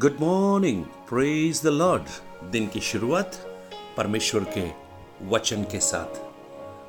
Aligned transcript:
Good 0.00 0.16
morning 0.20 0.84
praise 0.84 1.62
the 1.62 1.66
lord 1.66 2.02
दिन 2.50 2.66
की 2.66 2.80
शुरुआत 2.80 3.34
परमेश्वर 3.96 4.44
के 4.58 4.70
वचन 5.28 5.62
के 5.62 5.80
साथ। 5.80 6.18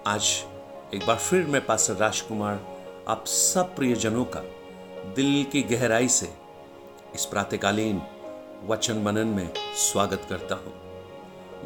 आज 0.08 0.46
एक 0.94 1.06
बार 1.08 1.18
फिर 1.18 1.46
मैं 1.46 1.66
पास 1.66 1.90
राजकुमार, 1.90 2.60
आप 3.08 3.26
सब 3.26 3.76
प्रियजनों 3.76 4.26
का 4.26 4.40
दिल 5.16 5.46
की 5.52 5.62
गहराई 5.62 6.08
से 6.08 6.34
इस 7.16 7.26
प्रातकालीन 7.26 8.02
वचन 8.66 8.98
मनन 8.98 9.28
में 9.28 9.50
स्वागत 9.76 10.28
करता 10.30 10.56
हूँ। 10.56 10.74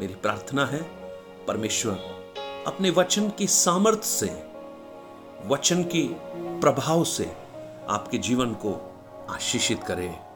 मेरी 0.00 0.14
प्रार्थना 0.14 0.66
है, 0.66 0.82
परमेश्वर 1.46 1.94
अपने 2.66 2.90
वचन 2.90 3.30
की 3.30 3.46
सामर्थ्य 3.46 4.08
से, 4.08 4.42
वचन 5.46 5.82
की 5.82 6.08
प्रभाव 6.60 7.04
से 7.04 7.32
आपके 7.88 8.18
जीवन 8.18 8.54
को 8.54 8.80
आशीषित 9.30 9.84
करे। 9.84 10.29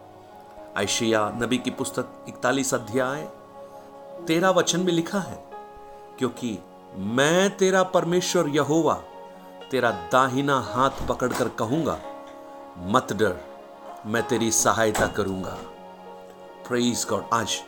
आयशिया 0.77 1.20
नबी 1.34 1.59
की 1.59 1.70
पुस्तक 1.70 2.25
इकतालीस 2.29 2.72
अध्याय 2.75 3.22
तेरा 4.26 4.50
वचन 4.50 4.81
में 4.81 4.93
लिखा 4.93 5.18
है, 5.18 5.36
क्योंकि 6.18 6.58
मैं 7.17 7.57
तेरा 7.57 7.82
परमेश्वर 7.90 8.48
यहोवा, 8.48 8.95
तेरा 9.71 9.90
दाहिना 10.12 10.58
हाथ 10.64 11.07
पकड़कर 11.08 11.48
कहूँगा, 11.58 11.98
मत 12.86 13.12
डर, 13.12 13.36
मैं 14.07 14.22
तेरी 14.22 14.50
सहायता 14.53 15.07
करूँगा। 15.08 15.57
प्रेज 16.68 17.06
गॉड 17.11 17.25
आज 17.32 17.61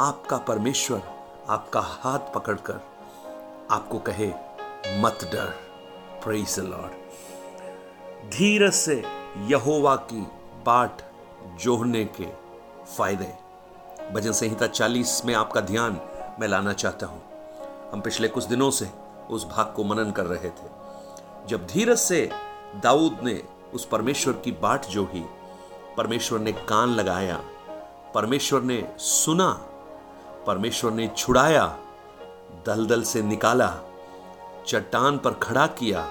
आपका 0.00 0.36
परमेश्वर 0.48 1.02
आपका 1.48 1.80
हाथ 1.80 2.34
पकड़कर 2.34 2.80
आपको 3.70 3.98
कहे, 4.08 4.32
मत 5.00 5.28
डर। 5.32 5.54
प्रेज 6.24 6.58
लॉर्ड 6.60 8.30
धीरज 8.32 8.74
से 8.74 9.02
यहोवा 9.46 9.96
की 10.10 10.26
बाट 10.66 11.02
जोहने 11.60 12.04
के 12.20 12.26
फ़ायदे। 12.96 13.34
भजन 14.12 14.32
संहिता 14.32 14.66
40 14.66 15.24
में 15.24 15.34
आपका 15.34 15.60
ध्यान 15.60 16.00
मैं 16.40 16.48
लाना 16.48 16.72
चाहता 16.72 17.06
हूँ। 17.06 17.22
हम 17.92 18.00
पिछले 18.00 18.28
कुछ 18.28 18.44
दिनों 18.44 18.70
से 18.70 18.90
उस 19.30 19.46
भाग 19.46 19.72
को 19.76 19.84
मनन 19.84 20.10
कर 20.10 20.26
रहे 20.26 20.50
थे। 20.50 20.68
जब 21.46 21.66
धीरज 21.66 21.98
से 21.98 22.30
दाऊद 22.82 23.18
ने 23.22 23.42
उस 23.74 23.84
परमेश्वर 23.84 24.32
की 24.32 24.52
बाट 24.52 24.86
जो 24.86 25.04
ही 25.04 25.24
परमेश्वर 25.96 26.38
ने 26.38 26.52
कान 26.52 26.88
लगाया, 26.88 27.40
परमेश्वर 28.14 28.62
ने 28.62 28.92
सुना, 28.98 29.50
परमेश्वर 30.46 30.90
ने 30.90 31.08
छुड़ाया, 31.08 31.66
दलदल 32.66 33.02
से 33.02 33.22
निकाला, 33.22 33.74
चट्टान 34.66 35.18
पर 35.18 35.30
खड़ा 35.32 35.66
किया, 35.66 36.08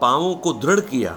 पांवों 0.00 0.34
को 0.34 0.52
दृढ़ 0.52 0.80
किया 0.80 1.12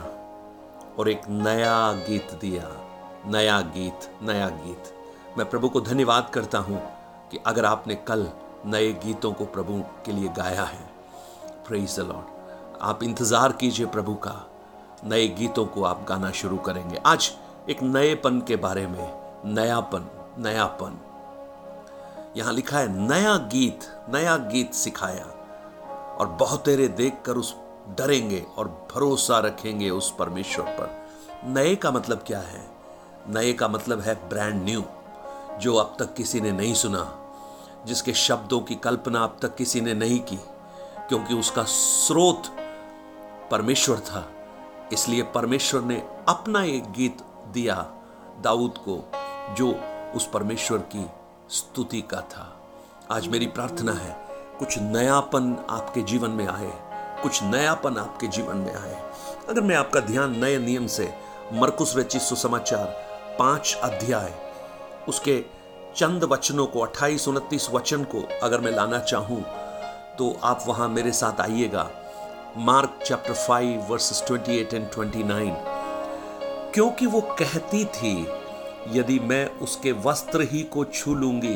और 1.00 1.10
एक 1.10 1.22
नया 1.30 1.92
गीत 1.92 2.34
दिया। 2.42 2.87
नया 3.26 3.60
गीत 3.62 4.10
नया 4.24 4.50
गीत। 4.50 4.94
मैं 5.38 5.50
प्रभु 5.50 5.70
को 5.70 5.82
धन्यवाद 5.82 6.30
करता 6.30 6.60
हूँ 6.60 6.82
कि 7.32 7.40
अगर 7.46 7.66
आपने 7.66 7.96
कल 7.96 8.28
नए 8.66 8.92
गीतों 8.94 9.32
को 9.34 9.46
प्रभु 9.46 9.82
के 10.06 10.12
लिए 10.12 10.28
गाया 10.28 10.64
है। 10.64 10.90
प्रेज 11.68 11.96
द 12.00 12.04
लॉर्ड 12.04 12.36
आप 12.82 13.04
इंतज़ार 13.04 13.52
कीजिए 13.52 13.86
प्रभु 13.86 14.14
का। 14.14 14.36
नए 15.04 15.28
गीतों 15.28 15.66
को 15.66 15.84
आप 15.84 16.06
गाना 16.10 16.32
शुरू 16.32 16.58
करेंगे। 16.58 16.98
आज 17.06 17.32
एक 17.70 17.84
नएपन 17.84 18.40
के 18.42 18.56
बारे 18.56 18.86
में, 18.88 19.14
नयापन 19.46 20.10
नयापन। 20.40 21.00
यहाँ 22.38 22.54
लिखा 22.54 22.80
है, 22.80 23.08
नया 23.08 23.36
गीत 23.38 23.88
नया 24.10 24.38
गीत 24.38 24.74
सिखाया। 24.74 25.26
और 26.20 26.28
बहुत 26.30 26.66
तेरे 26.66 26.88
देख 26.88 27.22
कर 27.26 27.34
उस 27.34 27.56
डरेंगे 27.98 28.46
और 28.58 28.68
भरोसा 28.96 29.40
रखेंगे 29.40 29.90
उस 29.90 30.14
परमेश्वर 30.20 30.66
पर। 30.80 31.50
नए 31.50 31.76
का 31.76 31.92
मतलब 31.92 32.24
क्या 32.28 32.40
है? 32.40 32.77
नए 33.30 33.54
का 33.54 33.68
मतलब 33.68 34.02
है 34.02 34.30
ब्रांड 34.30 34.64
न्यू 34.64 34.84
जो 35.62 35.76
अब 35.76 35.96
तक 36.00 36.14
किसी 36.14 36.42
ने 36.42 36.52
नहीं 36.52 36.74
सुना, 36.74 37.20
जिसके 37.86 38.14
शब्दों 38.14 38.60
की 38.60 38.76
कल्पना 38.76 39.24
अब 39.24 39.38
तक 39.42 39.56
किसी 39.56 39.82
ने 39.82 39.94
नहीं 39.94 40.20
की, 40.20 40.40
क्योंकि 41.10 41.34
उसका 41.34 41.64
स्रोत 41.64 42.44
परमेश्वर 43.52 44.00
था। 44.00 44.30
इसलिए 44.94 45.24
परमेश्वर 45.24 45.82
ने 45.82 46.08
अपना 46.30 46.64
एक 46.64 46.92
गीत 46.92 47.18
दिया 47.54 47.76
दाऊद 48.42 48.74
को, 48.78 49.12
जो 49.54 49.72
उस 50.16 50.30
परमेश्वर 50.34 50.78
की 50.78 51.06
स्तुति 51.50 52.02
का 52.02 52.22
था। 52.22 52.62
आज 53.12 53.28
मेरी 53.28 53.48
प्रार्थना 53.48 53.94
है, 53.94 54.18
कुछ 54.60 54.80
नयापन 54.80 55.66
आपके 55.70 56.02
जीवन 56.02 56.30
में 56.30 56.48
आए, 56.48 56.72
कुछ 57.24 57.44
नयापन 57.44 57.98
आपके 57.98 58.28
जीवन 58.28 58.58
में 58.58 58.76
आए। 58.76 59.12
अगर 59.50 59.62
मैं 59.62 59.76
आपका 59.76 60.00
ध्यान 60.00 60.40
नए 60.40 60.58
नियम 60.58 60.88
से, 60.88 61.14
मरकुस 61.54 61.98
रचित 61.98 62.22
सुसमाचार 62.22 63.07
पाँच 63.40 63.78
अध्याय। 63.84 64.34
उसके 65.08 65.44
चंद 65.96 66.24
वचनों 66.24 66.66
को, 66.66 66.80
अट्ठाईस 66.80 67.28
उनतीस 67.28 67.70
वचन 67.72 68.04
को 68.06 68.22
अगर 68.44 68.62
मैं 68.62 68.72
लाना 68.72 69.00
चाहूँ 69.02 69.42
तो 70.18 70.30
आप 70.44 70.64
वहाँ 70.68 70.88
मेरे 70.90 71.12
साथ 71.12 71.42
आइएगा। 71.42 71.90
Mark 72.58 73.00
chapter 73.06 73.34
five, 73.34 73.82
verses 73.90 74.24
twenty 74.28 74.58
eight 74.58 74.74
and 74.74 74.90
twenty 74.92 75.24
nine. 75.24 75.54
क्योंकि 76.74 77.06
वो 77.06 77.22
कहती 77.40 77.84
थी, 77.88 78.16
यदि 78.90 79.20
मैं 79.22 79.46
उसके 79.60 79.92
वस्त्र 80.02 80.48
ही 80.52 80.64
को 80.64 80.84
छू 80.86 81.14
लूँगी 81.16 81.56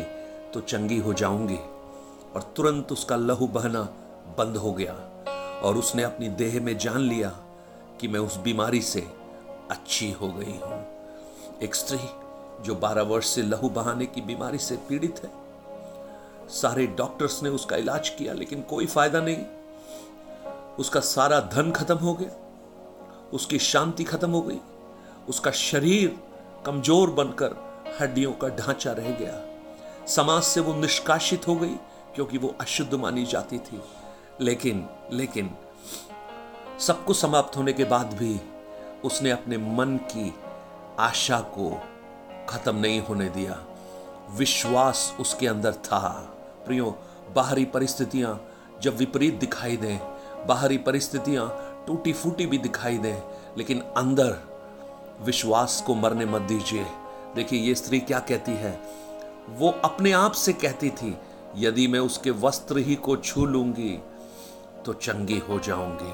तो 0.54 0.62
चंगी 0.62 0.98
हो 1.00 1.14
जाऊँगी, 1.14 1.60
और 2.36 2.52
तुरंत 2.56 2.92
उसका 2.92 3.16
लहू 3.16 3.48
बहना 3.50 3.82
बंद 4.38 4.58
हो 4.58 4.74
गया, 4.74 4.94
और 5.64 5.78
उसने 5.78 6.04
अपनी 6.04 6.30
देह 6.38 6.62
में 6.62 6.78
जान 6.78 7.00
लिया 7.00 7.30
कि 8.02 8.08
मैं 8.08 8.20
उस 8.20 8.38
बीमारी 8.40 8.82
से 8.84 9.08
अच्छी 9.72 10.12
हो 10.12 10.28
गई 10.30 10.58
हूँ। 10.60 10.81
एक 11.64 11.76
स्त्री 11.76 12.00
जो 12.64 12.76
12 12.76 13.02
वर्ष 13.02 13.28
से 13.28 13.42
लहू 13.42 13.70
बहाने 13.70 14.06
की 14.06 14.22
बीमारी 14.22 14.58
से 14.58 14.76
पीड़ित 14.76 15.22
है। 15.24 15.32
सारे 16.50 16.88
डॉक्टर्स 16.88 17.44
ने 17.44 17.50
उसका 17.50 17.76
इलाज 17.76 18.10
किया, 18.10 18.34
लेकिन 18.34 18.62
कोई 18.62 18.86
फ़ायदा 18.86 19.22
नहीं। 19.22 19.46
उसका 20.80 21.00
सारा 21.00 21.40
धन 21.40 21.72
खत्म 21.72 21.96
हो 21.96 22.14
गया। 22.14 22.30
उसकी 23.34 23.60
शांति 23.60 24.04
खत्म 24.04 24.32
हो 24.32 24.42
गई। 24.42 24.60
उसका 25.30 25.52
शरीर 25.52 26.20
कमज़ोर 26.66 27.10
बनकर 27.10 27.56
हड्डियों 28.00 28.34
का 28.34 28.48
ढांचा 28.48 28.92
रह 28.92 29.12
गया। 29.12 29.46
समाज 30.08 30.44
से 30.44 30.60
वो 30.60 30.74
निष्कासित 30.74 31.48
हो 31.48 31.56
गई, 31.56 31.76
क्योंकि 32.16 32.38
वो 32.38 32.56
अशुद्ध 32.62 32.94
मानी 32.94 33.26
जाती 33.26 33.60
थी। 33.60 33.82
लेकिन 34.42 34.90
लेकिन, 35.12 35.56
सब 36.80 37.06
कुछ 37.06 37.18
समाप्त 37.18 37.58
होने 37.58 37.74
के 37.74 37.84
बाद 37.84 38.14
भी 38.14 38.42
उसने 39.06 39.32
अपने 39.32 39.58
मन 39.58 39.98
की 39.98 40.34
आशा 41.00 41.40
को 41.40 41.82
खत्म 42.50 42.76
नहीं 42.76 43.02
होने 43.02 43.30
दिया। 43.30 43.58
विश्वास 44.32 45.16
उसके 45.20 45.48
अंदर 45.48 45.74
था। 45.74 46.10
प्रियो, 46.66 46.98
बाहरी 47.36 47.66
परिस्थितियाँ 47.66 48.42
जब 48.82 48.98
विपरीत 48.98 49.34
दिखाई 49.34 49.78
दें, 49.78 49.98
बाहरी 50.48 50.78
परिस्थितियाँ 50.78 51.50
टूटी 51.88 52.14
फूटी 52.14 52.46
भी 52.46 52.58
दिखाई 52.58 52.98
दें, 52.98 53.22
लेकिन 53.58 53.82
अंदर 53.98 54.38
विश्वास 55.22 55.84
को 55.88 55.96
मरने 55.96 56.26
मत 56.26 56.42
दीजिए। 56.42 56.86
देखिए, 57.36 57.60
ये 57.60 57.76
स्त्री 57.76 58.00
क्या 58.00 58.20
कहती 58.20 58.52
है? 58.52 58.80
वो 59.50 59.70
अपने 59.86 60.12
आप 60.12 60.32
से 60.32 60.54
कहती 60.54 60.90
थी, 60.90 61.18
यदि 61.56 61.88
मैं 61.88 62.00
उसके 62.00 62.32
वस्त्र 62.32 62.78
ही 62.78 62.96
को 62.96 63.16
छू 63.18 63.46
लूँगी 63.46 64.00
तो 64.86 64.94
चंगी 64.94 65.38
हो 65.40 65.60
जाऊँगी। 65.60 66.14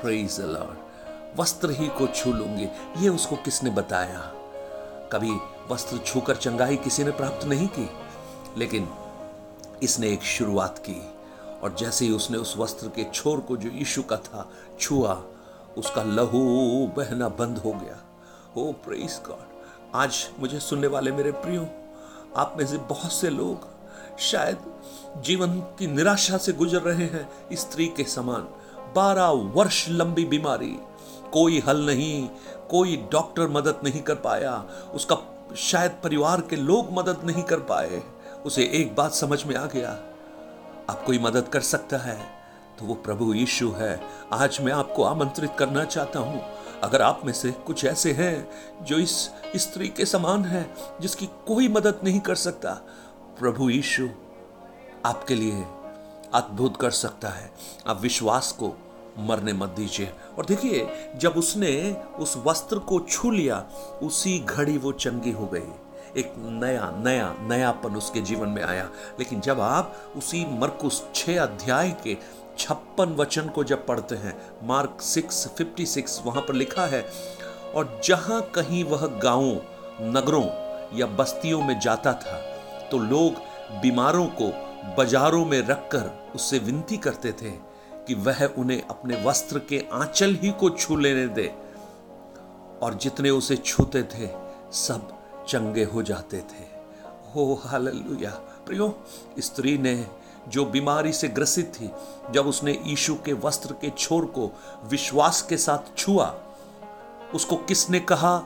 प्रेज 0.00 0.40
लॉर्ड 0.40 0.83
वस्त्र 1.36 1.70
ही 1.70 1.86
को 1.88 2.06
छू 2.06 2.32
लूँगी। 2.32 2.68
ये 2.98 3.08
उसको 3.08 3.36
किसने 3.36 3.70
बताया? 3.70 4.20
कभी 5.12 5.32
वस्त्र 5.70 5.98
छूकर 5.98 6.36
चंगाई 6.36 6.76
किसी 6.76 7.04
ने 7.04 7.10
प्राप्त 7.10 7.44
नहीं 7.44 7.68
की? 7.68 7.88
लेकिन 8.58 8.88
इसने 9.82 10.08
एक 10.08 10.22
शुरुआत 10.22 10.78
की, 10.78 11.00
और 11.62 11.74
जैसे 11.78 12.04
ही 12.04 12.12
उसने 12.12 12.38
उस 12.38 12.56
वस्त्र 12.56 12.88
के 12.88 13.04
छोर 13.04 13.40
को 13.40 13.56
जो 13.56 13.68
यीशु 13.68 14.02
का 14.02 14.16
था 14.16 14.48
छुआ, 14.80 15.22
उसका 15.78 16.02
लहू 16.02 16.86
बहना 16.96 17.28
बंद 17.28 17.58
हो 17.58 17.72
गया। 17.72 18.00
ओ 18.56 18.72
प्रेस 18.72 19.20
गॉड 19.28 19.52
आज 19.94 20.28
मुझे 20.40 20.60
सुनने 20.60 20.86
वाले 20.86 21.12
मेरे 21.12 21.32
प्रियो, 21.32 21.66
आप 22.36 22.54
में 22.58 22.66
से 22.66 22.78
बहुत 22.78 23.12
से 23.12 23.30
लोग 23.30 23.68
शायद 24.20 24.58
जीवन 25.18 25.60
की 25.78 25.86
निराशा 25.86 26.36
से 26.36 26.52
गुजर 26.52 26.80
रहे 26.80 27.06
हैं, 27.06 27.28
स्त्री 27.52 27.86
के 27.86 28.04
समान 28.04 28.48
बारह 28.96 29.26
वर्ष 29.54 29.88
लंबी 29.88 30.24
बीमारी 30.24 30.76
कोई 31.34 31.58
हल 31.60 31.86
नहीं, 31.86 32.28
कोई 32.70 32.96
डॉक्टर 33.12 33.48
मदद 33.48 33.80
नहीं 33.84 34.00
कर 34.00 34.14
पाया, 34.14 34.64
उसका 34.94 35.16
शायद 35.56 35.92
परिवार 36.04 36.40
के 36.40 36.56
लोग 36.56 36.92
मदद 36.92 37.20
नहीं 37.24 37.42
कर 37.42 37.60
पाए। 37.60 38.02
उसे 38.46 38.64
एक 38.74 38.94
बात 38.96 39.12
समझ 39.12 39.44
में 39.44 39.56
आ 39.56 39.66
गया, 39.66 39.90
आप 40.90 41.02
कोई 41.06 41.18
मदद 41.18 41.48
कर 41.48 41.60
सकता 41.60 41.96
है? 41.96 42.18
तो 42.78 42.84
वो 42.84 42.94
प्रभु 42.94 43.32
यीशु 43.34 43.70
है। 43.70 44.00
आज 44.32 44.58
मैं 44.60 44.72
आपको 44.72 45.04
आमंत्रित 45.04 45.50
करना 45.58 45.84
चाहता 45.84 46.20
हूँ। 46.20 46.42
अगर 46.82 47.02
आप 47.02 47.20
में 47.24 47.32
से 47.32 47.50
कुछ 47.66 47.84
ऐसे 47.84 48.12
हैं 48.12 48.84
जो 48.84 48.98
इस 48.98 49.30
स्त्री 49.56 49.88
के 49.88 50.06
समान 50.06 50.44
है, 50.44 50.74
जिसकी 51.00 51.26
कोई 51.26 51.68
मदद 51.68 52.00
नहीं 52.04 52.20
कर 52.20 52.34
सकता, 52.34 52.70
प्रभु 53.38 53.68
यीशु 53.70 54.08
आपके 55.06 55.34
लिए 55.34 55.64
अद्भुत 56.34 56.76
कर 56.76 56.90
सकता 56.90 57.28
है। 57.28 57.50
आप 57.86 58.00
विश्वास 58.00 58.52
को 58.52 58.76
मरने 59.18 59.52
मत 59.52 59.68
दीजिए। 59.68 60.12
और 60.38 60.46
देखिए, 60.46 60.86
जब 61.16 61.32
उसने 61.32 61.96
उस 62.18 62.36
वस्त्र 62.36 62.78
को 62.78 63.00
छू 63.00 63.30
लिया, 63.30 63.64
उसी 64.02 64.38
घड़ी 64.38 64.78
वो 64.78 64.92
चंगी 64.92 65.30
हो 65.30 65.46
गई। 65.46 65.72
एक 66.16 66.32
नया 66.38 66.90
नया, 66.96 67.34
नयापन 67.40 67.96
उसके 67.96 68.20
जीवन 68.20 68.48
में 68.48 68.62
आया। 68.62 68.90
लेकिन 69.18 69.40
जब 69.40 69.60
आप 69.60 69.94
उसी 70.16 70.44
मरकुस 70.58 71.02
छह 71.14 71.42
अध्याय 71.42 71.96
के 72.04 72.16
छप्पन 72.58 73.14
वचन 73.14 73.48
को 73.48 73.64
जब 73.64 73.86
पढ़ते 73.86 74.14
हैं, 74.14 74.36
मार्क 74.62 74.98
सिक्स, 75.00 75.46
फिफ्टी 75.48 75.86
सिक्स, 75.86 76.20
वहाँ 76.26 76.42
पर 76.42 76.54
लिखा 76.54 76.86
है, 76.86 77.04
और 77.74 78.00
जहाँ 78.04 78.40
कहीं 78.54 78.84
वह 78.84 79.06
गाँवों, 79.06 79.56
नगरों 80.12 80.44
या 80.98 81.06
बस्तियों 81.06 81.62
में 81.62 81.78
जाता 81.80 82.12
था 82.12 82.40
तो 82.90 82.98
लोग 82.98 83.34
बीमारों 83.80 84.26
को 84.40 84.48
बाजारों 84.96 85.44
में 85.44 85.60
रखकर 85.60 86.10
उससे 86.34 86.58
विनती 86.58 86.96
करते 86.96 87.32
थे। 87.32 87.73
कि 88.08 88.14
वह 88.14 88.44
उन्हें 88.58 88.82
अपने 88.82 89.22
वस्त्र 89.24 89.58
के 89.58 89.84
आंचल 89.92 90.34
ही 90.34 90.50
को 90.50 90.70
छू 90.70 90.96
लेने 90.96 91.26
दे। 91.28 91.46
और 92.82 92.94
जितने 92.94 93.30
उसे 93.30 93.56
छूते 93.56 94.02
थे, 94.02 94.28
सब 94.72 95.08
चंगे 95.48 95.84
हो 95.84 96.02
जाते 96.02 96.38
थे। 96.40 96.64
हो 97.34 97.60
हालेलुया। 97.64 98.30
प्रियो, 98.66 99.04
स्त्री 99.38 99.78
ने 99.78 100.06
जो 100.48 100.64
बीमारी 100.64 101.12
से 101.12 101.28
ग्रसित 101.28 101.72
थी, 101.74 101.90
जब 102.30 102.46
उसने 102.46 102.72
यीशु 102.84 103.14
के 103.14 103.32
वस्त्र 103.32 103.72
के 103.72 103.90
छोर 103.90 104.24
को 104.26 104.50
विश्वास 104.84 105.42
के 105.42 105.56
साथ 105.56 105.96
छुआ, 105.98 106.34
उसको 107.34 107.56
किसने 107.56 108.00
कहा? 108.00 108.42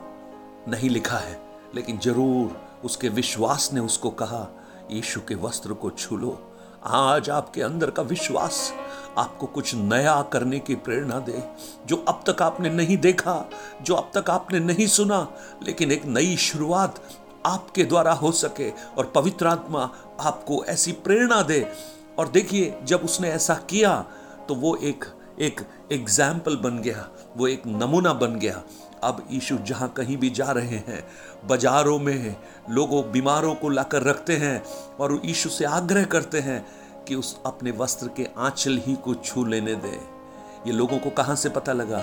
नहीं 0.68 0.90
लिखा 0.90 1.18
है, 1.18 1.40
लेकिन 1.74 1.98
ज़रूर 1.98 2.60
उसके 2.84 3.08
विश्वास 3.08 3.70
ने 3.72 3.80
उसको 3.80 4.10
कहा, 4.10 4.46
यीशु 4.90 5.20
के 5.20 5.34
वस्त्र 5.34 5.72
को 5.72 5.90
छू 5.90 6.16
लो 6.16 6.30
आज 6.84 7.30
आपके 7.30 7.62
अंदर 7.62 7.90
का 7.90 8.02
विश्वास 8.02 8.72
आपको 9.18 9.46
कुछ 9.46 9.74
नया 9.74 10.20
करने 10.22 10.58
की 10.58 10.74
प्रेरणा 10.74 11.18
दे, 11.18 11.42
जो 11.86 11.96
अब 11.96 12.22
तक 12.28 12.42
आपने 12.42 12.70
नहीं 12.70 12.96
देखा, 12.96 13.44
जो 13.82 13.94
अब 13.94 14.10
तक 14.14 14.30
आपने 14.30 14.60
नहीं 14.60 14.86
सुना, 14.86 15.26
लेकिन 15.62 15.92
एक 15.92 16.04
नई 16.06 16.36
शुरुआत 16.36 17.02
आपके 17.46 17.84
द्वारा 17.84 18.12
हो 18.12 18.32
सके 18.32 18.70
और 18.70 19.12
पवित्र 19.14 19.46
आत्मा 19.46 19.90
आपको 20.20 20.64
ऐसी 20.64 20.92
प्रेरणा 20.92 21.42
दे। 21.42 21.66
और 22.18 22.28
देखिए, 22.28 22.78
जब 22.84 23.00
उसने 23.00 23.30
ऐसा 23.30 23.54
किया 23.70 24.04
तो 24.48 24.54
वो 24.54 24.76
एक 24.76 25.04
एक 25.40 25.60
एग्ज़ाम्पल 25.92 26.56
बन 26.56 26.78
गया, 26.78 27.08
वो 27.36 27.46
एक 27.48 27.62
नमूना 27.66 28.12
बन 28.12 28.38
गया। 28.38 28.62
अब 29.04 29.22
यीशु 29.30 29.56
जहाँ 29.58 29.88
कहीं 29.88 30.16
भी 30.16 30.30
जा 30.30 30.50
रहे 30.52 30.76
हैं, 30.78 31.02
बाजारों 31.48 31.98
में 31.98 32.36
लोगों, 32.70 33.02
बीमारों 33.12 33.54
को 33.54 33.68
लाकर 33.68 34.02
रखते 34.02 34.36
हैं 34.36 34.62
और 35.00 35.20
यीशु 35.24 35.48
से 35.48 35.64
आग्रह 35.64 36.04
करते 36.04 36.40
हैं 36.40 36.64
कि 37.04 37.14
उस 37.14 37.38
अपने 37.46 37.70
वस्त्र 37.70 38.08
के 38.08 38.26
आंचल 38.38 38.78
ही 38.78 38.94
को 38.94 39.14
छू 39.14 39.44
लेने 39.44 39.74
दे। 39.74 39.98
ये 40.66 40.72
लोगों 40.72 40.98
को 40.98 41.10
कहाँ 41.10 41.36
से 41.36 41.48
पता 41.48 41.72
लगा? 41.72 42.02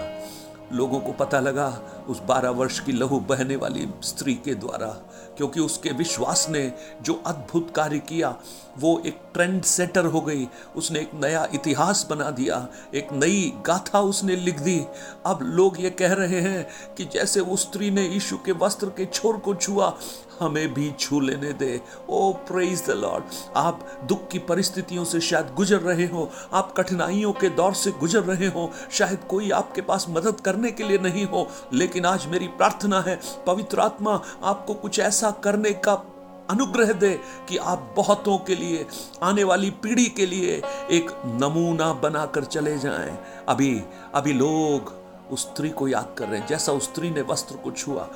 लोगों 0.73 0.99
को 0.99 1.11
पता 1.13 1.39
लगा 1.39 1.67
उस 2.09 2.21
बारह 2.21 2.49
वर्ष 2.49 2.79
की 2.79 2.91
लहू 2.91 3.19
बहने 3.19 3.55
वाली 3.55 3.87
स्त्री 4.03 4.33
के 4.35 4.53
द्वारा। 4.55 4.87
क्योंकि 5.37 5.59
उसके 5.59 5.89
विश्वास 5.89 6.45
ने 6.49 6.71
जो 7.01 7.21
अद्भुत 7.25 7.73
कार्य 7.75 7.99
किया, 7.99 8.35
वो 8.79 9.01
एक 9.05 9.19
ट्रेंड 9.33 9.61
सेटर 9.63 10.05
हो 10.05 10.21
गई। 10.21 10.47
उसने 10.75 10.99
एक 10.99 11.11
नया 11.13 11.47
इतिहास 11.53 12.05
बना 12.09 12.29
दिया, 12.31 12.67
एक 12.93 13.07
नई 13.13 13.53
गाथा 13.65 13.99
उसने 13.99 14.35
लिख 14.35 14.59
दी। 14.59 14.79
अब 15.25 15.39
लोग 15.41 15.81
ये 15.81 15.89
कह 15.89 16.13
रहे 16.13 16.41
हैं 16.41 16.67
कि 16.97 17.05
जैसे 17.05 17.39
उस 17.39 17.61
स्त्री 17.61 17.91
ने 17.91 18.07
यीशु 18.07 18.37
के 18.37 18.51
वस्त्र 18.51 18.89
के 18.89 19.05
छोर 19.05 19.37
को 19.37 19.55
छुआ 19.55 19.89
हमें 20.39 20.73
भी 20.73 20.91
छू 20.99 21.19
लेने 21.19 21.53
दे। 21.53 21.81
ओ 22.09 22.33
प्रेज 22.33 22.85
द 22.87 22.91
लॉर्ड 22.91 23.23
आप 23.55 23.87
दुख 24.03 24.27
की 24.27 24.39
परिस्थितियों 24.39 25.03
से 25.05 25.19
शायद 25.19 25.53
गुजर 25.55 25.79
रहे 25.79 26.05
हो। 26.05 26.29
आप 26.53 26.73
कठिनाइयों 26.77 27.33
के 27.33 27.49
दौर 27.49 27.73
से 27.73 27.91
गुजर 27.91 28.23
रहे 28.23 28.47
हो। 28.47 28.71
शायद 28.91 29.19
कोई 29.29 29.51
आपके 29.51 29.81
पास 29.81 30.05
मदद 30.09 30.39
करने 30.39 30.71
के 30.71 30.83
लिए 30.83 30.97
नहीं 30.97 31.25
हो। 31.25 31.47
लेकिन 31.73 32.05
आज 32.05 32.25
मेरी 32.25 32.47
प्रार्थना 32.47 33.01
है, 33.01 33.19
पवित्र 33.47 33.79
आत्मा 33.79 34.21
आपको 34.43 34.73
कुछ 34.73 34.99
ऐसा 34.99 35.31
करने 35.31 35.71
का 35.71 35.93
अनुग्रह 36.49 36.93
दे 36.93 37.19
कि 37.49 37.57
आप 37.57 37.93
बहुतों 37.97 38.37
के 38.37 38.55
लिए, 38.55 38.85
आने 39.23 39.43
वाली 39.43 39.69
पीढ़ी 39.69 40.05
के 40.05 40.25
लिए 40.25 40.61
एक 40.91 41.11
नमूना 41.25 41.93
बनाकर 41.93 42.43
चले 42.43 42.77
जाएँ। 42.77 43.17
अभी 43.49 43.81
अभी 44.15 44.33
लोग 44.33 44.93
उस 45.31 45.41
स्त्री 45.41 45.69
को 45.69 45.87
याद 45.87 46.15
कर 46.17 46.27
रहे 46.27 46.39
हैं। 46.39 46.47
जैसा 46.47 46.71
उस 46.71 46.83
स्त्री 46.83 47.09
ने 47.09 47.21
वस्त्र 47.21 47.55
को 47.55 47.71
छुआ 47.71 48.07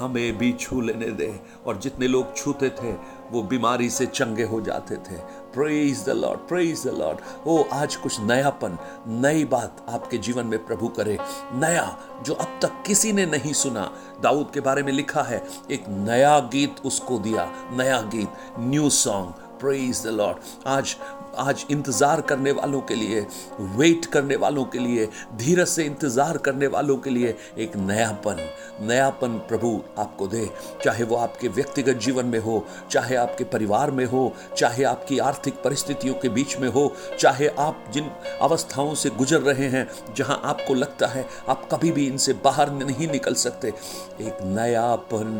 हमें 0.00 0.38
भी 0.38 0.52
छू 0.52 0.80
लेने 0.80 1.10
दे। 1.10 1.40
और 1.66 1.76
जितने 1.76 2.08
लोग 2.08 2.36
छूते 2.36 2.68
थे, 2.70 2.92
वो 3.30 3.42
बीमारी 3.42 3.90
से 3.90 4.06
चंगे 4.06 4.42
हो 4.42 4.60
जाते 4.60 4.96
थे। 4.96 5.16
Praise 5.54 6.04
the 6.06 6.08
lord 6.08 6.40
praise 6.40 6.84
the 6.86 6.90
lord 6.90 7.18
oh, 7.46 7.64
आज 7.72 7.96
कुछ 7.96 8.20
नयापन, 8.20 8.78
नई 9.06 9.44
बात 9.44 9.86
आपके 9.88 10.18
जीवन 10.18 10.46
में 10.46 10.66
प्रभु 10.66 10.88
करे। 10.88 11.18
नया, 11.52 11.98
जो 12.22 12.34
अब 12.34 12.58
तक 12.62 12.82
किसी 12.86 13.12
ने 13.12 13.26
नहीं 13.26 13.52
सुना। 13.52 13.92
दाऊद 14.22 14.50
के 14.54 14.60
बारे 14.60 14.82
में 14.82 14.92
लिखा 14.92 15.22
है, 15.22 15.46
एक 15.70 15.84
नया 15.88 16.38
गीत 16.38 16.76
उसको 16.84 17.18
दिया। 17.18 17.52
नया 17.72 18.00
गीत 18.00 18.28
new 18.58 18.90
song 18.90 19.32
praise 19.60 20.04
the 20.04 20.06
lord 20.06 20.38
आज 20.66 20.96
आज 21.38 21.64
इंतज़ार 21.70 22.20
करने 22.20 22.52
वालों 22.52 22.80
के 22.80 22.94
लिए 22.94 23.20
वेट 23.60 24.06
करने 24.06 24.36
वालों 24.36 24.64
के 24.64 24.78
लिए, 24.78 25.08
धीरज 25.36 25.68
से 25.68 25.84
इंतज़ार 25.84 26.36
करने 26.38 26.66
वालों 26.66 26.96
के 26.96 27.10
लिए 27.10 27.34
एक 27.58 27.76
नयापन 27.76 28.36
नयापन 28.80 29.38
प्रभु 29.48 29.80
आपको 29.98 30.26
दे। 30.26 30.48
चाहे 30.84 31.04
वो 31.04 31.16
आपके 31.16 31.48
व्यक्तिगत 31.48 31.96
जीवन 31.96 32.26
में 32.26 32.38
हो, 32.38 32.64
चाहे 32.90 33.16
आपके 33.16 33.44
परिवार 33.44 33.90
में 33.90 34.04
हो, 34.04 34.32
चाहे 34.56 34.84
आपकी 34.84 35.18
आर्थिक 35.20 35.62
परिस्थितियों 35.62 36.14
के 36.14 36.28
बीच 36.28 36.56
में 36.58 36.68
हो, 36.68 36.92
चाहे 37.18 37.48
आप 37.58 37.84
जिन 37.92 38.10
अवस्थाओं 38.42 38.94
से 38.94 39.10
गुजर 39.10 39.40
रहे 39.42 39.68
हैं, 39.68 39.88
जहाँ 40.16 40.40
आपको 40.44 40.74
लगता 40.74 41.06
है 41.06 41.26
आप 41.48 41.68
कभी 41.72 41.92
भी 41.92 42.06
इनसे 42.06 42.32
बाहर 42.44 42.72
नहीं 42.72 43.08
निकल 43.08 43.34
सकते, 43.36 43.68
एक 43.68 44.42
नयापन 44.44 45.32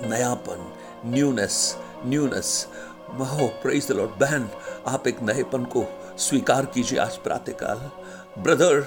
नयापन 0.00 0.72
newness 1.06 1.76
newness 2.06 2.66
praise 3.10 3.86
the 3.88 3.92
lord 3.92 4.10
बहन, 4.10 4.48
आप 4.86 5.06
एक 5.08 5.22
नएपन 5.22 5.64
को 5.64 5.84
स्वीकार 6.18 6.64
कीजिए 6.64 6.98
आज 6.98 7.16
प्रातःकाल। 7.16 7.90
ब्रदर 8.42 8.80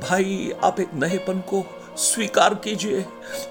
भाई, 0.00 0.52
आप 0.64 0.80
एक 0.80 0.94
नएपन 0.94 1.38
को 1.40 1.64
स्वीकार 1.96 2.54
कीजिए। 2.54 3.04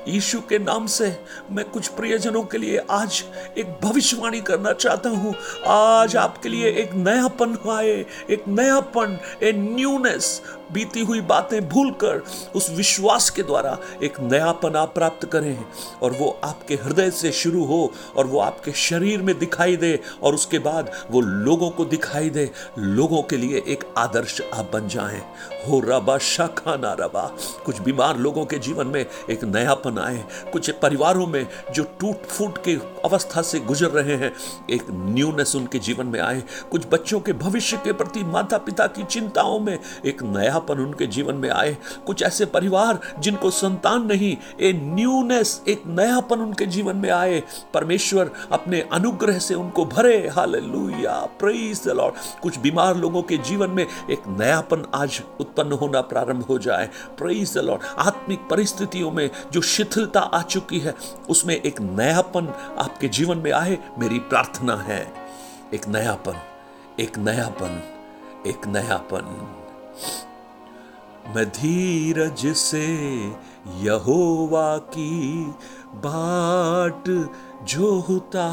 यीशु 0.07 0.39
के 0.41 0.59
नाम 0.59 0.85
से 0.87 1.09
मैं 1.51 1.65
कुछ 1.65 1.87
प्रियजनों 1.87 2.43
के 2.43 2.57
लिए 2.57 2.77
आज 2.77 3.23
एक 3.57 3.79
भविष्यवाणी 3.83 4.41
करना 4.41 4.73
चाहता 4.73 5.09
हूँ। 5.09 5.35
आज 5.67 6.15
आपके 6.15 6.49
लिए 6.49 6.71
एक 6.71 6.93
नयापन 6.93 7.57
आए, 7.71 8.05
एक 8.29 8.47
नयापन 8.47 9.19
ए 9.43 9.51
न्यूनेस 9.51 10.41
बीती 10.71 10.99
हुई 10.99 11.21
बातें 11.21 11.69
भूलकर 11.69 12.23
उस 12.55 12.69
विश्वास 12.69 13.29
के 13.29 13.43
द्वारा 13.43 13.77
एक 14.03 14.19
नयापन 14.19 14.73
प्राप्त 14.95 15.25
करें 15.25 15.65
और 16.03 16.11
वो 16.11 16.39
आपके 16.43 16.75
हृदय 16.75 17.11
से 17.11 17.31
शुरू 17.31 17.65
हो 17.65 17.91
और 18.17 18.27
वो 18.27 18.39
आपके 18.39 18.71
शरीर 18.71 19.21
में 19.21 19.39
दिखाई 19.39 19.75
दे 19.75 19.99
और 20.23 20.33
उसके 20.33 20.59
बाद 20.59 20.91
वो 21.11 21.21
लोगों 21.21 21.69
को 21.69 21.85
दिखाई 21.85 22.29
दे। 22.29 22.51
लोगों 22.79 23.21
के 23.21 23.37
लिए 23.37 23.63
एक 23.67 23.93
आदर्श 23.97 24.41
आप 24.53 24.69
बन 24.73 24.87
जाएँ। 24.87 25.21
हो 25.67 25.79
रबा, 25.79 26.17
शाखा 26.17 26.75
ना 26.75 26.93
रबा। 26.93 27.35
कुछ 27.65 27.79
बीमार 27.79 28.17
लोगों 28.17 28.45
के 28.45 28.57
जीवन 28.57 28.87
में 28.87 29.05
एक 29.29 29.43
नयापन 29.43 29.97
आए। 29.97 30.23
कुछ 30.53 30.71
परिवारों 30.71 31.27
में 31.27 31.47
जो 31.75 31.83
टूट 31.83 32.25
फूट 32.25 32.57
के 32.57 32.75
अवस्था 33.05 33.41
से 33.41 33.59
गुजर 33.59 33.87
रहे 33.87 34.15
हैं, 34.15 34.33
एक 34.69 34.83
न्यूनेस 34.91 35.55
उनके 35.55 35.79
जीवन 35.79 36.05
में 36.05 36.19
आए। 36.19 36.43
कुछ 36.71 36.87
बच्चों 36.91 37.19
के 37.19 37.33
भविष्य 37.33 37.77
के 37.77 37.93
प्रति 37.93 38.23
माता 38.23 38.57
पिता 38.57 38.87
की 38.87 39.03
चिंताओं 39.03 39.59
में 39.59 39.79
एक 40.05 40.23
नयापन 40.57 40.81
उनके 40.81 41.05
जीवन 41.07 41.35
में 41.35 41.49
आए। 41.49 41.75
कुछ 42.05 42.21
ऐसे 42.23 42.45
परिवार 42.45 42.99
जिनको 43.19 43.49
संतान 43.49 44.05
नहीं, 44.05 44.35
ए 44.61 44.71
न्यूनेस, 44.73 45.61
एक 45.67 45.83
नयापन 45.87 46.39
उनके 46.39 46.65
जीवन 46.65 46.95
में 46.95 47.09
आए। 47.09 47.41
परमेश्वर 47.73 48.31
अपने 48.51 48.81
अनुग्रह 48.93 49.39
से 49.39 49.53
उनको 49.53 49.85
भरे। 49.85 50.17
हालेलुया 50.27 51.19
प्रेज 51.39 51.83
द 51.85 51.89
लॉर्ड 51.89 52.15
कुछ 52.41 52.57
बीमार 52.59 52.95
लोगों 52.97 53.21
के 53.21 53.37
जीवन 53.37 53.69
में 53.69 53.85
एक 53.85 54.27
नयापन 54.39 54.85
आज 54.95 55.21
उत्पन्न 55.39 55.71
होना 55.73 56.01
प्रारंभ 56.01 56.43
हो 56.43 56.57
जाए। 56.59 56.89
प्रेज 57.17 57.53
द 57.55 57.61
लॉर्ड 57.61 57.81
आत्मिक 57.99 58.47
परिस्थितियों 58.49 59.11
में 59.11 59.29
जो 59.51 59.61
शिथिलता 59.61 60.19
आ 60.19 60.41
चुकी 60.41 60.79
है, 60.79 60.95
उसमें 61.29 61.55
एक 61.55 61.81
नयापन 61.81 62.53
आपके 62.79 63.07
जीवन 63.09 63.37
में 63.37 63.51
आए। 63.51 63.77
मेरी 63.99 64.19
प्रार्थना 64.19 64.75
है, 64.87 65.01
एक 65.73 65.87
नयापन 65.87 66.41
एक 66.99 67.17
नयापन 67.17 67.81
एक 68.47 68.67
नयापन। 68.67 69.25
मैं 71.35 71.45
धीरज 71.45 72.45
से 72.55 72.87
यहोवा 73.81 74.77
की 74.77 75.45
बाट 75.95 77.09
जो 77.67 77.99
होता 77.99 78.47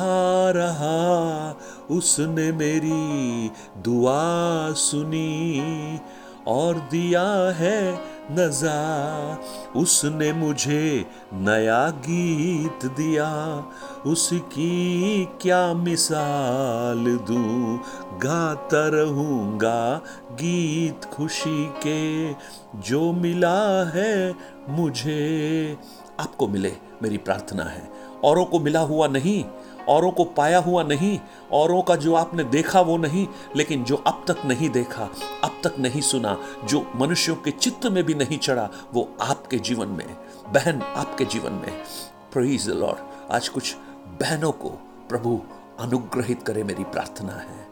रहा। 0.50 1.56
उसने 1.90 2.52
मेरी 2.52 3.50
दुआ 3.78 4.72
सुनी 4.72 6.00
और 6.46 6.74
दिया 6.90 7.26
है 7.52 8.13
नजा 8.30 9.38
उसने 9.76 10.32
मुझे 10.32 11.06
नया 11.32 11.90
गीत 11.90 12.86
दिया। 12.86 13.58
उसकी 14.06 15.28
क्या 15.40 15.74
मिसाल 15.74 17.16
दूँ? 17.16 17.80
गाता 18.18 18.88
रहूँगा 18.88 20.02
गीत 20.32 21.04
खुशी 21.04 21.66
के। 21.66 22.32
जो 22.80 23.12
मिला 23.12 23.90
है 23.90 24.34
मुझे। 24.68 25.78
आपको 26.20 26.48
मिले 26.48 26.72
मेरी 27.02 27.18
प्रार्थना 27.18 27.64
है। 27.64 27.92
औरों 28.24 28.44
को 28.44 28.60
मिला 28.60 28.80
हुआ 28.80 29.06
नहीं 29.08 29.44
औरों 29.88 30.10
को 30.10 30.24
पाया 30.24 30.58
हुआ 30.58 30.82
नहीं, 30.82 31.20
औरों 31.52 31.82
का 31.82 31.96
जो 31.96 32.14
आपने 32.14 32.44
देखा 32.44 32.80
वो 32.80 32.96
नहीं, 32.96 33.26
लेकिन 33.56 33.84
जो 33.84 33.96
अब 33.96 34.24
तक 34.28 34.44
नहीं 34.44 34.70
देखा, 34.70 35.08
अब 35.44 35.60
तक 35.64 35.78
नहीं 35.78 36.00
सुना, 36.00 36.38
जो 36.64 36.92
मनुष्यों 36.96 37.36
के 37.36 37.50
चित्त 37.50 37.86
में 37.86 38.04
भी 38.04 38.14
नहीं 38.14 38.38
चढ़ा, 38.38 38.70
वो 38.94 39.16
आपके 39.20 39.58
जीवन 39.58 39.88
में 39.88 40.06
बहन 40.48 40.82
आपके 40.82 41.24
जीवन 41.24 41.52
में 41.52 41.84
प्रीज 42.32 42.68
लॉर्ड 42.68 43.32
आज 43.32 43.48
कुछ 43.48 43.76
बहनों 44.20 44.52
को 44.52 44.68
प्रभु 45.08 45.42
अनुग्रहित 45.80 46.42
करे 46.42 46.62
मेरी 46.64 46.84
प्रार्थना 46.84 47.32
है। 47.32 47.66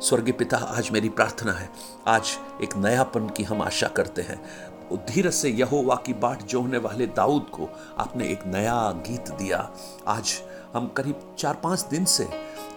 स्वर्गीय 0.00 0.32
पिता, 0.32 0.56
आज 0.56 0.90
मेरी 0.90 1.08
प्रार्थना 1.08 1.52
है। 1.52 1.70
आज 2.06 2.38
एक 2.62 2.76
नयापन 2.76 3.28
की 3.28 3.42
हम 3.42 3.62
आशा 3.62 3.88
करते 3.88 4.22
हैं। 4.22 4.42
धीरज 4.94 5.32
से 5.32 5.50
यहोवा 5.50 5.94
की 5.94 6.12
बाट 6.12 6.42
जोहने 6.42 6.78
वाले 6.78 7.06
दाऊद 7.06 7.42
को 7.42 7.68
आपने 7.98 8.28
एक 8.28 8.46
नया 8.46 8.90
गीत 8.90 9.28
दिया। 9.28 9.70
आज 10.08 10.42
हम 10.74 10.86
करीब 10.88 11.34
चार 11.38 11.54
पाँच 11.54 11.80
दिन 11.80 12.04
से 12.04 12.28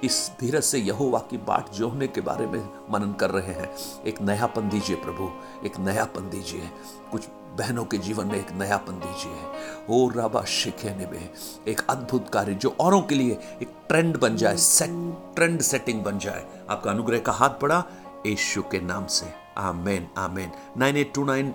इस 0.03 0.31
धीरज 0.39 0.63
से 0.63 0.79
यहोवा 0.79 1.19
की 1.19 1.37
बाट 1.37 1.69
जोहने 1.69 2.07
के 2.07 2.21
बारे 2.21 2.45
में 2.47 2.59
मनन 2.91 3.13
कर 3.13 3.29
रहे 3.29 3.53
हैं। 3.53 3.69
एक 4.07 4.21
नयापन 4.21 4.69
दीजिए 4.69 4.95
प्रभु, 4.95 5.29
एक 5.65 5.79
नयापन 5.79 6.29
दीजिए। 6.29 6.69
कुछ 7.11 7.27
बहनों 7.57 7.85
के 7.85 7.97
जीवन 7.97 8.27
में 8.27 8.39
एक 8.39 8.51
नयापन 8.51 8.99
दीजिए। 8.99 9.41
ओ 9.89 10.09
राबा 10.09 10.43
शिखे 10.43 10.89
में 10.89 11.29
एक 11.67 11.81
अद्भुत 11.89 12.29
कार्य 12.29 12.53
जो 12.53 12.75
औरों 12.79 13.01
के 13.01 13.15
लिए 13.15 13.39
एक 13.61 13.75
ट्रेंड 13.87 14.17
बन 14.17 14.35
जाए 14.35 14.57
सेट 14.57 15.35
ट्रेंड 15.35 15.61
सेटिंग 15.61 16.03
बन 16.03 16.19
जाए। 16.19 16.45
आपका 16.69 16.91
अनुग्रह 16.91 17.19
का 17.19 17.31
हाथ 17.31 17.59
पड़ा 17.61 17.83
यीशु 18.25 18.61
के 18.61 18.79
नाम 18.79 19.05
से। 19.07 19.33
Amen 19.57 20.07
amen. 20.17 20.51
Nine 20.77 20.97
eight 20.97 21.13
two 21.13 21.23
nine 21.25 21.53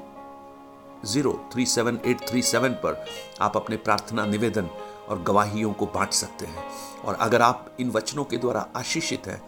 zero 1.04 1.32
three 1.52 1.66
seven 1.66 1.98
eight 2.06 2.20
three 2.28 2.42
seven 2.42 2.72
पर 2.84 3.04
आप 3.40 3.56
अपने 3.56 3.76
प्रार्थना 3.76 4.26
निवेदन 4.26 4.68
और 5.08 5.22
गवाहियों 5.22 5.72
को 5.72 5.86
बांट 5.86 6.10
सकते 6.10 6.46
हैं। 6.46 6.64
और 7.04 7.14
अगर 7.14 7.42
आप 7.42 7.76
इन 7.80 7.90
वचनों 7.90 8.24
के 8.24 8.36
द्वारा 8.36 8.68
आशीषित 8.76 9.26
हैं, 9.26 9.42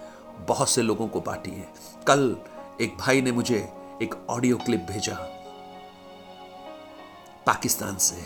बहुत 0.47 0.69
से 0.69 0.83
लोगों 0.83 1.09
को 1.09 1.21
बांटिए 1.21 1.69
कल 2.07 2.37
एक 2.81 2.99
भाई 2.99 3.23
ने 3.23 3.33
मुझे 3.33 3.73
एक 4.03 4.27
ऑडियो 4.31 4.57
क्लिप 4.57 4.81
भेजा। 4.81 5.15
पाकिस्तान 7.47 7.97
से। 7.97 8.17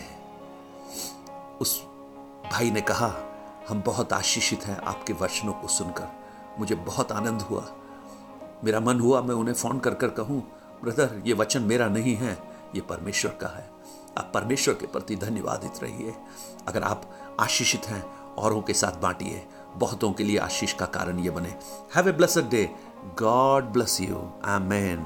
उस 1.61 1.83
भाई 2.51 2.71
ने 2.71 2.81
कहा, 2.81 3.15
हम 3.69 3.83
बहुत 3.85 4.13
आशीषित 4.13 4.63
हैं 4.63 4.77
आपके 4.77 5.13
वचनों 5.13 5.53
को 5.53 5.67
सुनकर। 5.67 6.07
मुझे 6.59 6.75
बहुत 6.75 7.11
आनंद 7.11 7.41
हुआ। 7.41 7.67
मेरा 8.63 8.79
मन 8.79 8.99
हुआ 8.99 9.21
मैं 9.21 9.35
उन्हें 9.35 9.55
फ़ोन 9.55 9.79
कर 9.79 9.93
कर 9.93 10.09
कहूँ, 10.09 10.47
ब्रदर, 10.83 11.21
ये 11.25 11.33
वचन 11.33 11.61
मेरा 11.61 11.87
नहीं 11.87 12.15
है, 12.15 12.37
ये 12.75 12.81
परमेश्वर 12.81 13.31
का 13.31 13.47
है। 13.47 13.70
आप 14.17 14.31
परमेश्वर 14.33 14.73
के 14.73 14.87
प्रति 14.87 15.15
धन्यवादित 15.15 15.83
रहिए। 15.83 16.13
अगर 16.67 16.83
आप 16.83 17.17
आशीषित 17.39 17.85
हैं, 17.85 18.05
औरों 18.35 18.61
के 18.61 18.73
साथ 18.73 19.01
बांटिए। 19.01 19.47
बहुतों 19.75 20.13
के 20.13 20.23
लिए 20.23 20.37
आशीष 20.37 20.73
का 20.73 20.85
कारण 20.85 21.19
ये 21.19 21.29
बने। 21.29 21.59
Have 21.95 22.09
a 22.09 22.11
blessed 22.11 22.49
day 22.49 22.75
God 23.19 23.63
bless 23.63 24.01
you 24.01 24.31
amen 24.45 24.97